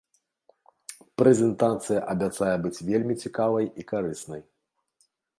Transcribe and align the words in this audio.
Прэзентацыя 1.21 1.99
абяцае 2.13 2.53
быць 2.63 2.83
вельмі 2.89 3.15
цікавай 3.25 3.65
і 3.83 3.85
карыснай. 3.91 4.41